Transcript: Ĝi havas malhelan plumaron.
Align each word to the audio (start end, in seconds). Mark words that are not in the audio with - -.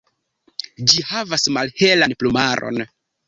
Ĝi 0.93 1.03
havas 1.09 1.45
malhelan 1.59 2.17
plumaron. 2.23 2.83